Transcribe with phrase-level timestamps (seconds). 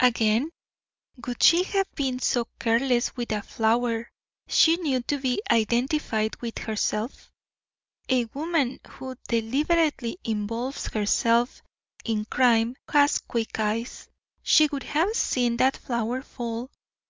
[0.00, 0.50] Again,
[1.24, 4.10] would she have been so careless with a flower
[4.46, 7.32] she knew to be identified with herself?
[8.10, 11.62] A woman who deliberately involves herself
[12.04, 14.10] in crime has quick eyes;
[14.42, 16.70] she would have seen that flower fall.